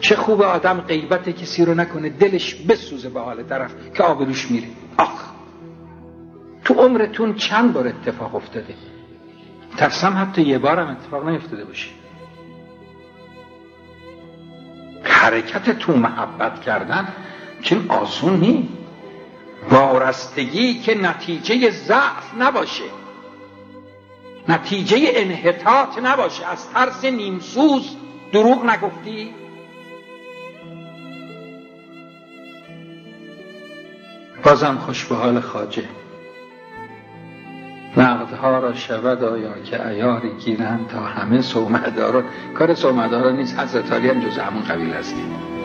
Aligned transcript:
چه 0.00 0.16
خوب 0.16 0.42
آدم 0.42 0.80
غیبت 0.80 1.28
کسی 1.28 1.64
رو 1.64 1.74
نکنه 1.74 2.08
دلش 2.08 2.54
بسوزه 2.54 3.08
به 3.08 3.20
حال 3.20 3.42
طرف 3.42 3.74
که 3.94 4.02
آبروش 4.02 4.50
میره. 4.50 4.68
آخ 4.98 5.24
تو 6.64 6.74
عمرتون 6.74 7.34
چند 7.34 7.72
بار 7.72 7.88
اتفاق 7.88 8.34
افتاده؟ 8.34 8.74
ترسم 9.76 10.16
حتی 10.22 10.42
یه 10.42 10.58
بارم 10.58 10.88
اتفاق 10.88 11.28
نیفتاده 11.28 11.64
باشه. 11.64 11.88
حرکت 15.02 15.78
تو 15.78 15.96
محبت 15.96 16.60
کردن 16.60 17.08
چون 17.62 17.86
آسون 17.88 18.40
نی 18.40 18.68
وارستگی 19.70 20.74
که 20.74 20.94
نتیجه 20.94 21.70
ضعف 21.70 22.34
نباشه. 22.38 22.84
نتیجه 24.48 24.98
انحطاط 25.14 25.98
نباشه. 25.98 26.46
از 26.46 26.70
ترس 26.70 27.04
نیمسوز 27.04 27.96
دروغ 28.32 28.64
نگفتی؟ 28.64 29.34
بازم 34.42 34.78
خوش 34.78 35.04
به 35.04 35.14
حال 35.14 35.40
خاجه 35.40 35.84
نقدها 37.96 38.58
را 38.58 38.74
شود 38.74 39.24
آیا 39.24 39.58
که 39.64 39.88
ایاری 39.88 40.30
گیرند 40.30 40.88
تا 40.88 41.00
همه 41.00 41.40
سومداران 41.40 42.24
کار 42.54 42.74
سومداران 42.74 43.36
نیست 43.36 43.58
علی 43.92 44.08
هم 44.08 44.20
جز 44.20 44.38
همون 44.38 44.62
قبیل 44.62 44.90
هستیم. 44.90 45.55